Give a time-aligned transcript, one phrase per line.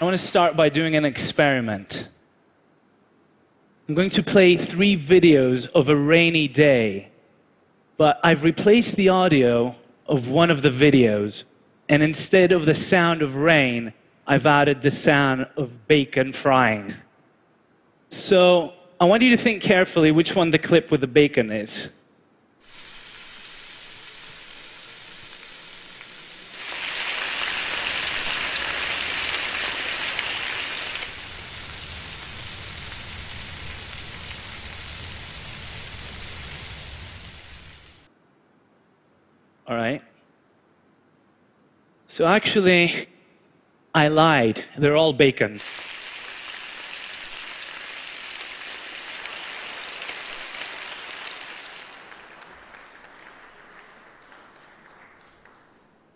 [0.00, 2.08] I want to start by doing an experiment.
[3.86, 7.10] I'm going to play three videos of a rainy day,
[7.98, 9.76] but I've replaced the audio
[10.06, 11.42] of one of the videos,
[11.90, 13.92] and instead of the sound of rain,
[14.26, 16.94] I've added the sound of bacon frying.
[18.08, 21.90] So I want you to think carefully which one the clip with the bacon is.
[39.70, 40.02] All right.
[42.20, 43.06] So actually,
[43.94, 44.62] I lied.
[44.76, 45.58] They're all bacon.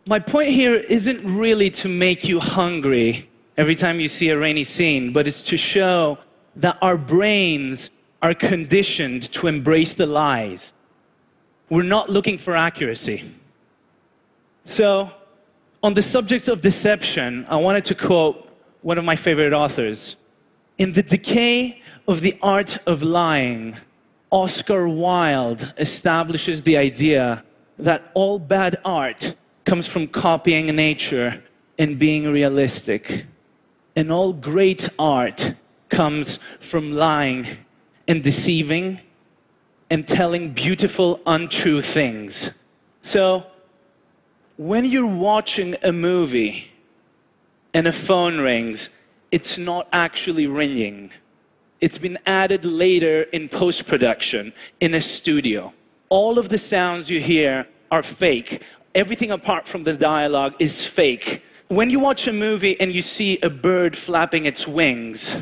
[0.04, 4.64] My point here isn't really to make you hungry every time you see a rainy
[4.64, 6.18] scene, but it's to show
[6.56, 7.88] that our brains
[8.20, 10.74] are conditioned to embrace the lies.
[11.70, 13.24] We're not looking for accuracy.
[14.64, 15.10] So,
[15.84, 18.48] on the subject of deception, I wanted to quote
[18.80, 20.16] one of my favorite authors.
[20.78, 23.76] In The Decay of the Art of Lying,
[24.30, 27.44] Oscar Wilde establishes the idea
[27.78, 31.44] that all bad art comes from copying nature
[31.78, 33.26] and being realistic.
[33.94, 35.52] And all great art
[35.90, 37.46] comes from lying
[38.08, 39.00] and deceiving
[39.90, 42.52] and telling beautiful, untrue things.
[43.02, 43.44] So,
[44.56, 46.70] when you're watching a movie
[47.72, 48.90] and a phone rings,
[49.30, 51.10] it's not actually ringing.
[51.80, 55.72] It's been added later in post production in a studio.
[56.08, 58.62] All of the sounds you hear are fake
[58.94, 61.42] everything apart from the dialogue is fake.
[61.68, 65.34] When you watch a movie and you see a bird flapping its wings,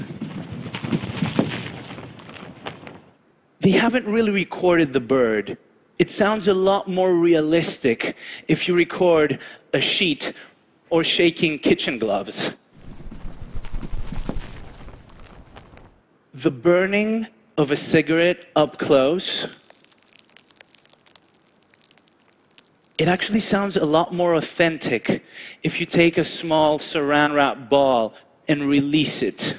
[3.60, 5.59] they haven't really recorded the bird.
[5.98, 8.16] It sounds a lot more realistic
[8.48, 9.38] if you record
[9.72, 10.32] a sheet
[10.91, 12.53] or shaking kitchen gloves.
[16.34, 19.47] The burning of a cigarette up close
[23.03, 25.24] it actually sounds a lot more authentic
[25.64, 28.14] if you take a small saran wrap ball
[28.47, 29.56] and release it.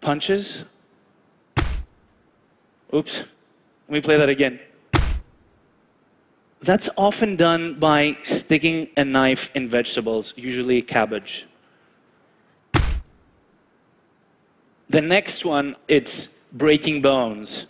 [0.00, 0.64] Punches?
[2.94, 3.18] Oops.
[3.88, 4.60] Let me play that again.
[6.60, 11.46] That's often done by sticking a knife in vegetables, usually cabbage.
[14.88, 17.66] The next one, it's breaking bones.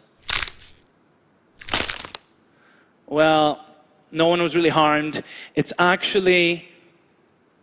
[3.07, 3.65] Well,
[4.13, 5.23] no one was really harmed.
[5.55, 6.69] It's actually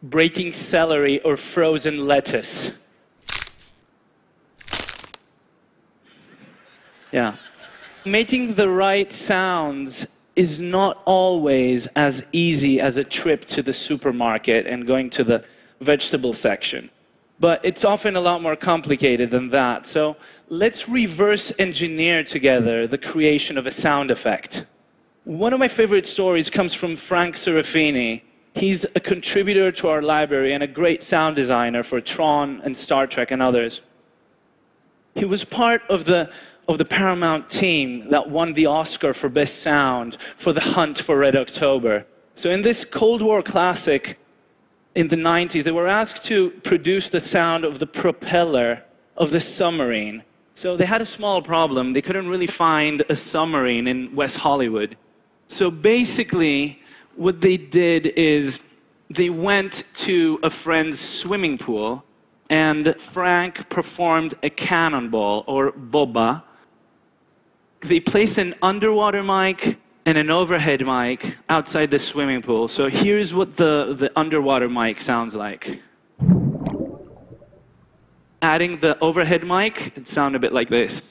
[0.01, 2.71] breaking celery or frozen lettuce.
[7.13, 7.35] Yeah.
[8.05, 14.65] Making the right sounds is not always as easy as a trip to the supermarket
[14.65, 15.45] and going to the
[15.79, 16.89] vegetable section.
[17.39, 19.85] But it's often a lot more complicated than that.
[19.85, 20.17] So
[20.49, 24.65] let's reverse engineer together the creation of a sound effect.
[25.23, 28.23] One of my favorite stories comes from Frank Serafine.
[28.55, 33.05] He's a contributor to our library and a great sound designer for Tron and Star
[33.05, 33.81] Trek and others.
[35.15, 36.31] He was part of the,
[36.67, 41.17] of the Paramount team that won the Oscar for Best Sound for The Hunt for
[41.17, 42.05] Red October.
[42.35, 44.17] So, in this Cold War classic
[44.95, 48.83] in the 90s, they were asked to produce the sound of the propeller
[49.17, 50.23] of the submarine.
[50.55, 51.93] So, they had a small problem.
[51.93, 54.97] They couldn't really find a submarine in West Hollywood.
[55.47, 56.81] So basically,
[57.15, 58.59] what they did is
[59.09, 62.03] they went to a friend's swimming pool,
[62.49, 66.43] and Frank performed a cannonball or boba.
[67.83, 72.69] They place an underwater mic and an overhead mic outside the swimming pool.
[72.69, 75.81] So here's what the, the underwater mic sounds like.
[78.41, 81.03] Adding the overhead mic, it sounded a bit like this.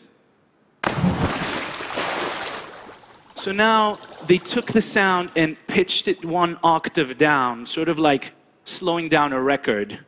[3.34, 8.32] So now they took the sound and pitched it one octave down, sort of like
[8.64, 9.98] slowing down a record.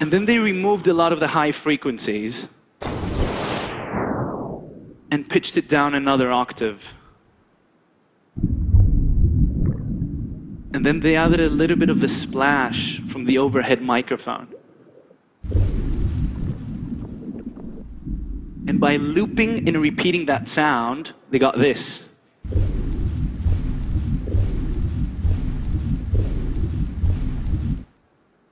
[0.00, 2.46] And then they removed a lot of the high frequencies
[5.10, 6.94] and pitched it down another octave.
[10.74, 14.54] And then they added a little bit of the splash from the overhead microphone.
[18.68, 22.00] And by looping and repeating that sound, they got this.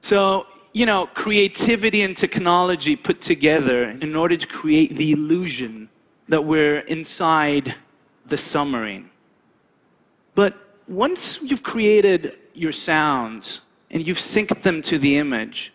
[0.01, 5.86] So, you know, creativity and technology put together in order to create the illusion
[6.29, 7.75] that we're inside
[8.27, 9.11] the submarine.
[10.35, 10.55] But
[10.89, 15.73] once you've created your sounds and you've synced them to the image,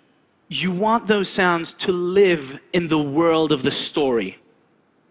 [0.50, 4.38] you want those sounds to live in the world of the story.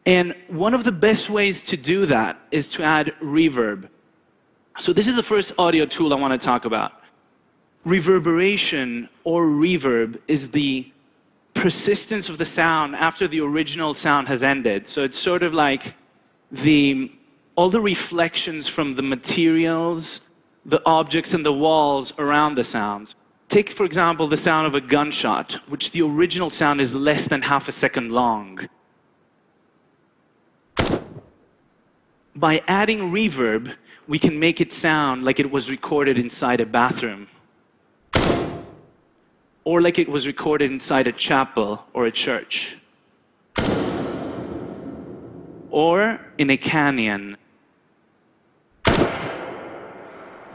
[0.05, 3.89] And one of the best ways to do that is to add reverb.
[4.79, 6.93] So, this is the first audio tool I want to talk about.
[7.85, 10.91] Reverberation or reverb is the
[11.61, 14.89] persistence of the sound after the original sound has ended.
[14.89, 15.95] So, it's sort of like
[16.51, 17.13] the,
[17.57, 20.21] all the reflections from the materials,
[20.65, 23.15] the objects, and the walls around the sounds.
[23.49, 27.43] Take, for example, the sound of a gunshot, which the original sound is less than
[27.43, 28.69] half a second long.
[32.41, 33.75] by adding reverb,
[34.09, 37.29] we can make it sound like it was recorded inside a bathroom,
[39.71, 42.77] or like it was recorded inside a chapel or a church,
[45.71, 47.37] or in a canyon.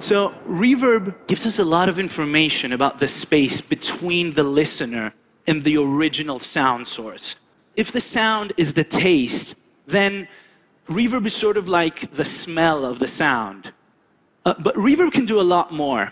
[0.01, 5.13] So, reverb gives us a lot of information about the space between the listener
[5.47, 7.37] and the original sound source.
[7.77, 9.55] If the sound is the taste,
[9.87, 10.27] then
[10.89, 13.71] reverb is sort of like the smell of the sound.
[14.45, 16.11] Uh, but reverb can do a lot more.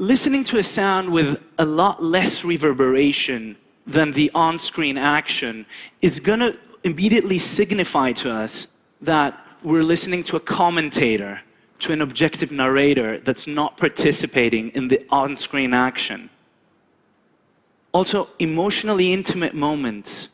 [0.00, 5.66] Listening to a sound with a lot less reverberation than the on screen action
[6.00, 8.66] is going to immediately signify to us
[9.02, 11.42] that we're listening to a commentator,
[11.80, 16.30] to an objective narrator that's not participating in the on screen action.
[17.92, 20.28] Also, emotionally intimate moments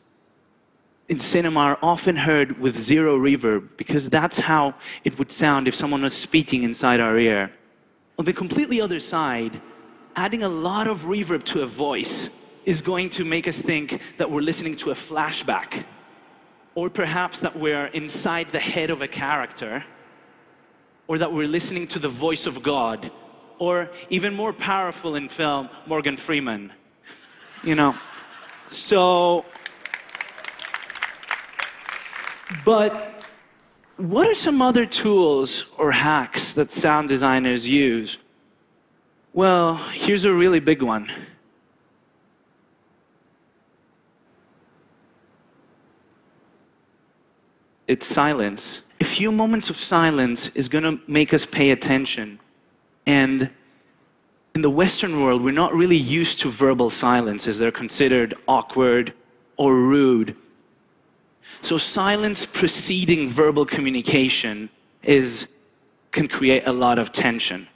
[1.09, 5.75] in cinema are often heard with zero reverb because that's how it would sound if
[5.75, 7.51] someone was speaking inside our ear.
[8.17, 9.61] On the completely other side,
[10.15, 12.29] adding a lot of reverb to a voice
[12.65, 15.85] is going to make us think that we're listening to a flashback,
[16.73, 19.85] or perhaps that we're inside the head of a character,
[21.07, 23.11] or that we're listening to the voice of God,
[23.59, 26.73] or even more powerful in film, Morgan Freeman.
[27.63, 27.95] You know,
[28.71, 29.45] so
[32.65, 33.06] but
[33.97, 38.17] what are some other tools or hacks that sound designers use?
[39.33, 41.11] Well, here's a really big one.
[47.87, 48.81] It's silence.
[48.99, 52.39] A few moments of silence is going to make us pay attention.
[53.05, 53.49] And
[54.53, 57.59] in the Western world, we're not really used to verbal silences.
[57.59, 59.13] They're considered awkward
[59.55, 60.35] or rude.
[61.61, 64.69] So silence preceding verbal communication
[65.03, 65.47] is,
[66.11, 67.67] can create a lot of tension.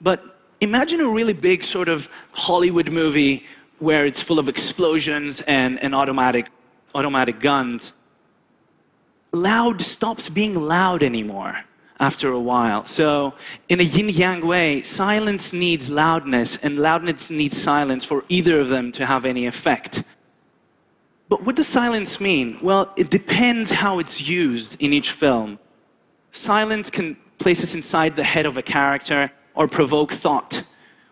[0.00, 3.44] But imagine a really big sort of Hollywood movie
[3.78, 6.50] where it's full of explosions and, and automatic,
[6.94, 7.94] automatic guns.
[9.32, 11.64] Loud stops being loud anymore
[12.00, 12.84] after a while.
[12.86, 13.34] So,
[13.68, 18.68] in a yin yang way, silence needs loudness, and loudness needs silence for either of
[18.68, 20.02] them to have any effect.
[21.28, 22.58] But what does silence mean?
[22.62, 25.58] Well, it depends how it's used in each film.
[26.32, 30.64] Silence can place us inside the head of a character or provoke thought.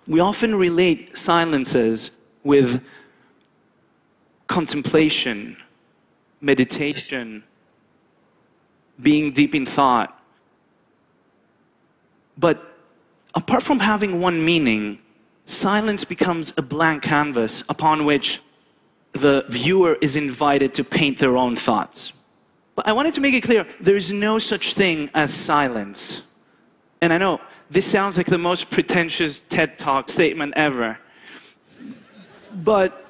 [0.06, 2.11] We often relate silences
[2.44, 2.82] with
[4.46, 5.56] contemplation,
[6.40, 7.42] meditation,
[9.00, 10.18] being deep in thought.
[12.38, 12.76] But
[13.35, 15.00] apart from having one meaning,
[15.44, 18.40] silence becomes a blank canvas upon which
[19.16, 22.12] the viewer is invited to paint their own thoughts.
[22.75, 26.23] But I wanted to make it clear there is no such thing as silence.
[27.00, 30.99] And I know this sounds like the most pretentious TED Talk statement ever.
[32.52, 33.04] But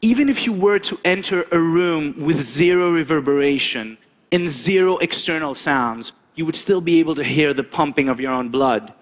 [0.00, 3.98] even if you were to enter a room with zero reverberation
[4.30, 8.32] and zero external sounds, you would still be able to hear the pumping of your
[8.32, 8.92] own blood.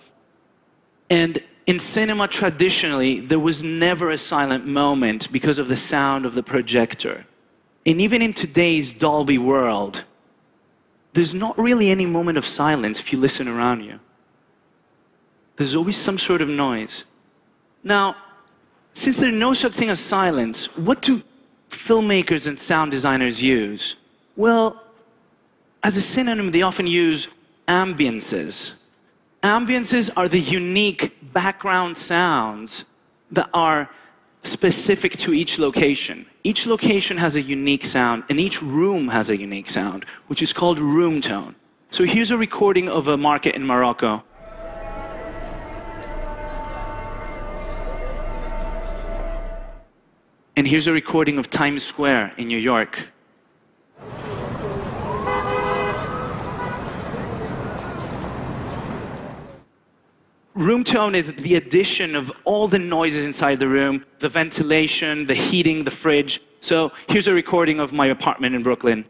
[1.11, 6.35] And in cinema, traditionally, there was never a silent moment because of the sound of
[6.35, 7.27] the projector.
[7.85, 10.05] And even in today's Dolby world,
[11.13, 13.99] there's not really any moment of silence if you listen around you.
[15.57, 17.05] There's always some sort of noise.
[17.83, 18.17] Now,
[18.93, 21.23] since there's no such thing as silence, what do
[21.71, 23.97] filmmakers and sound designers use?
[24.37, 24.83] Well,
[25.83, 27.29] as a synonym, they often use
[27.67, 28.73] ambiances.
[29.47, 32.85] Ambiances are the unique background sounds
[33.31, 33.89] that are
[34.43, 36.27] specific to each location.
[36.43, 40.53] Each location has a unique sound, and each room has a unique sound, which is
[40.53, 41.55] called room tone.
[41.91, 44.25] So here's a recording of a market in Morocco.
[50.57, 52.99] And here's a recording of Times Square in New York.
[60.57, 65.35] Room tone is the addition of all the noises inside the room the ventilation, the
[65.35, 66.41] heating, the fridge.
[66.61, 69.05] So here's a recording of my apartment in Brooklyn.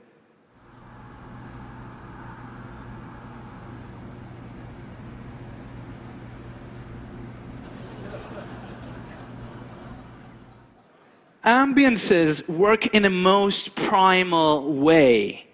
[11.45, 15.47] Ambiances work in a most primal way.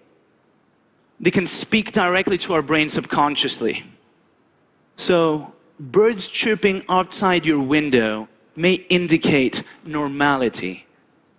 [1.19, 3.83] They can speak directly to our brain subconsciously.
[4.95, 10.85] So, birds chirping outside your window may indicate normality.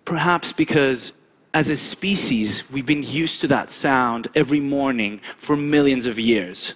[0.04, 1.12] Perhaps because,
[1.52, 6.74] as a species, we've been used to that sound every morning for millions of years.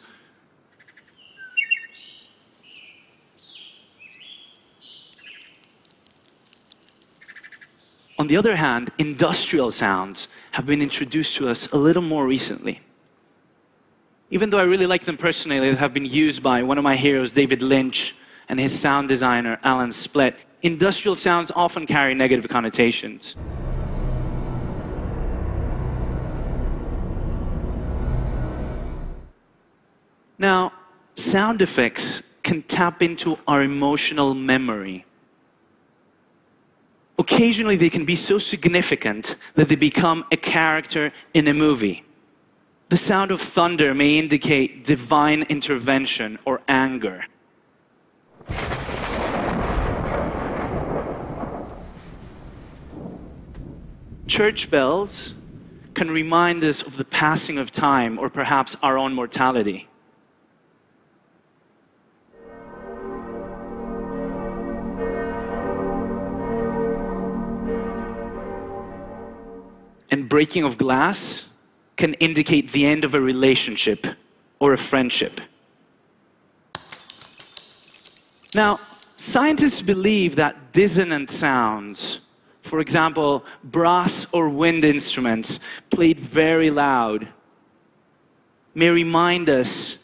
[8.18, 12.80] On the other hand, industrial sounds have been introduced to us a little more recently.
[14.30, 16.96] Even though I really like them personally, they have been used by one of my
[16.96, 18.14] heroes, David Lynch,
[18.48, 20.36] and his sound designer, Alan Splet.
[20.62, 23.36] Industrial sounds often carry negative connotations.
[30.38, 30.72] Now,
[31.16, 35.04] sound effects can tap into our emotional memory
[37.18, 42.04] occasionally they can be so significant that they become a character in a movie.
[42.88, 47.26] The sound of thunder may indicate divine intervention or anger.
[54.26, 55.34] Church bells
[55.92, 59.88] can remind us of the passing of time or perhaps our own mortality.
[70.10, 71.47] and breaking of glass
[71.98, 74.06] can indicate the end of a relationship
[74.60, 75.40] or a friendship.
[78.54, 78.78] Now,
[79.16, 82.20] scientists believe that dissonant sounds,
[82.62, 85.58] for example, brass or wind instruments
[85.90, 87.28] played very loud,
[88.74, 89.98] may remind us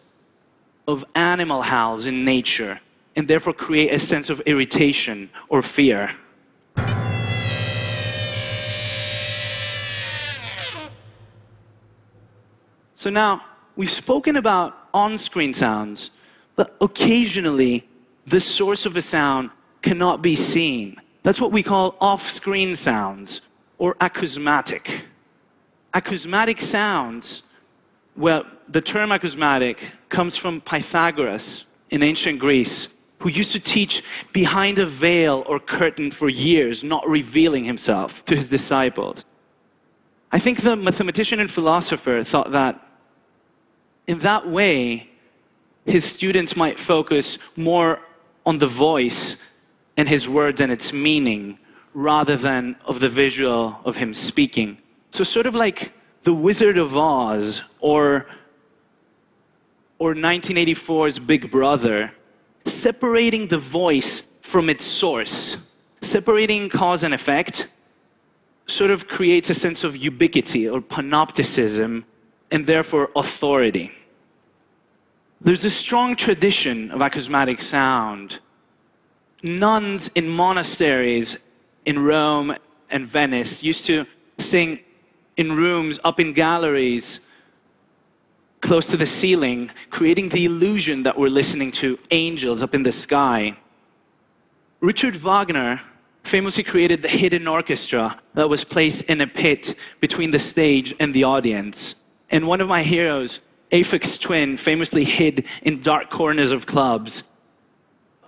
[0.87, 2.81] of animal howls in nature
[3.17, 6.11] and therefore create a sense of irritation or fear.
[13.04, 13.44] So now,
[13.76, 16.08] we've spoken about on screen sounds,
[16.56, 17.87] but occasionally
[18.26, 19.50] the source of a sound
[19.82, 20.99] cannot be seen.
[21.23, 23.42] That's what we call off screen sounds
[23.76, 25.02] or acousmatic.
[25.92, 27.42] Acousmatic sounds,
[28.16, 34.78] well, the term acousmatic comes from Pythagoras in ancient Greece, who used to teach behind
[34.78, 39.26] a veil or curtain for years, not revealing himself to his disciples.
[40.32, 42.80] I think the mathematician and philosopher thought that
[44.06, 45.11] in that way,
[45.87, 48.00] his students might focus more
[48.46, 49.37] on the voice
[49.96, 51.58] and his words and its meaning
[51.92, 54.78] rather than of the visual of him speaking.
[55.11, 55.92] So, sort of like
[56.25, 58.26] The Wizard of Oz or,
[59.99, 62.12] or 1984's Big Brother,
[62.64, 65.56] separating the voice from its source,
[66.02, 67.68] separating cause and effect,
[68.66, 72.04] sort of creates a sense of ubiquity or panopticism
[72.54, 73.90] and therefore authority.
[75.40, 78.38] There's a strong tradition of acousmatic sound.
[79.42, 81.37] Nuns in monasteries
[81.84, 82.56] in Rome
[82.88, 84.06] and Venice used to
[84.38, 84.78] sing
[85.37, 87.18] in rooms up in galleries
[88.61, 92.92] close to the ceiling, creating the illusion that we're listening to angels up in the
[92.92, 93.56] sky.
[94.80, 95.82] Richard Wagner
[96.23, 101.12] famously created the hidden orchestra that was placed in a pit between the stage and
[101.12, 101.96] the audience.
[102.31, 103.40] And one of my heroes,
[103.71, 107.23] Aphex Twin, famously hid in dark corners of clubs.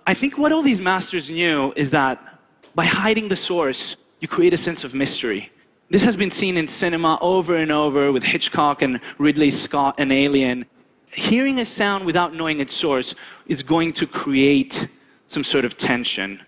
[0.05, 2.39] I think what all these masters knew is that
[2.75, 5.51] by hiding the source, you create a sense of mystery.
[5.89, 10.11] This has been seen in cinema over and over with Hitchcock and Ridley Scott and
[10.11, 10.65] Alien.
[11.07, 13.15] Hearing a sound without knowing its source
[13.47, 14.87] is going to create
[15.27, 16.41] some sort of tension.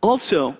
[0.00, 0.56] Also,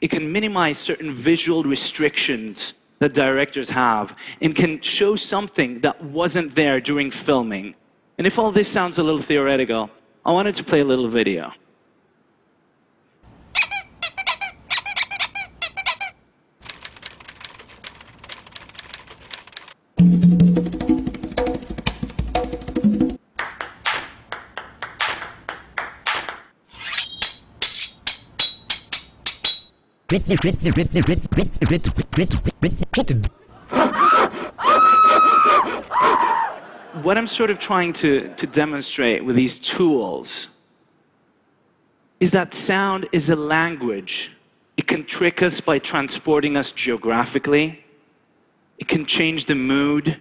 [0.00, 6.54] it can minimize certain visual restrictions that directors have and can show something that wasn't
[6.54, 7.74] there during filming.
[8.16, 9.90] And if all this sounds a little theoretical,
[10.24, 11.52] I wanted to play a little video.
[37.02, 40.48] What I'm sort of trying to, to demonstrate with these tools
[42.20, 44.30] is that sound is a language.
[44.76, 47.84] It can trick us by transporting us geographically.
[48.78, 50.20] It can change the mood.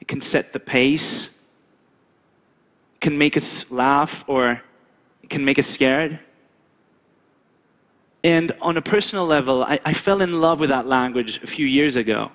[0.00, 1.26] It can set the pace.
[2.96, 4.60] It can make us laugh or
[5.22, 6.18] it can make us scared.
[8.28, 11.64] And on a personal level, I, I fell in love with that language a few
[11.64, 12.30] years ago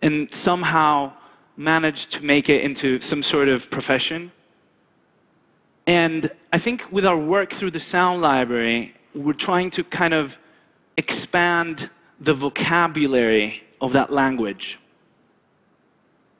[0.00, 1.12] and somehow
[1.58, 4.32] managed to make it into some sort of profession.
[5.86, 10.38] And I think with our work through the sound library, we're trying to kind of
[10.96, 14.78] expand the vocabulary of that language.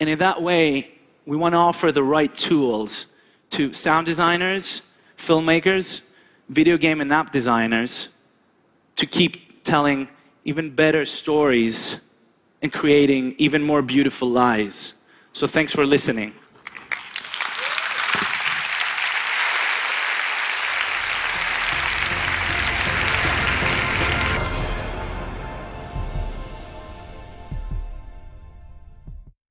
[0.00, 0.90] And in that way,
[1.26, 3.04] we want to offer the right tools
[3.50, 4.80] to sound designers,
[5.18, 6.00] filmmakers,
[6.48, 8.08] video game and app designers
[8.96, 10.08] to keep telling
[10.44, 11.96] even better stories
[12.62, 14.94] and creating even more beautiful lies.
[15.32, 16.32] So thanks for listening.